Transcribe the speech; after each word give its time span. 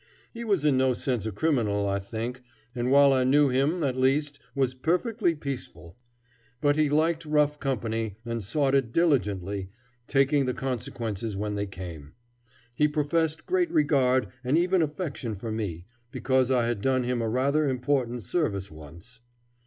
He 0.33 0.43
was 0.43 0.65
in 0.65 0.77
no 0.77 0.93
sense 0.93 1.27
a 1.27 1.31
criminal, 1.31 1.87
I 1.87 1.99
think, 1.99 2.41
and 2.73 2.89
while 2.89 3.13
I 3.13 3.23
knew 3.23 3.49
him, 3.49 3.83
at 3.83 3.95
least, 3.95 4.39
was 4.55 4.73
perfectly 4.73 5.35
peaceful. 5.35 5.95
But 6.59 6.75
he 6.75 6.89
liked 6.89 7.23
rough 7.23 7.59
company 7.59 8.17
and 8.25 8.43
sought 8.43 8.73
it 8.73 8.91
diligently, 8.91 9.69
taking 10.07 10.47
the 10.47 10.55
consequences 10.55 11.37
when 11.37 11.53
they 11.53 11.67
came. 11.67 12.13
He 12.75 12.87
professed 12.87 13.45
great 13.45 13.69
regard 13.69 14.29
and 14.43 14.57
even 14.57 14.81
affection 14.81 15.35
for 15.35 15.51
me, 15.51 15.85
because 16.11 16.49
I 16.49 16.65
had 16.65 16.81
done 16.81 17.03
him 17.03 17.21
a 17.21 17.29
rather 17.29 17.69
important 17.69 18.23
service 18.23 18.71
once. 18.71 19.19